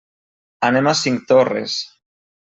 [0.69, 1.75] Anem a Cinctorres.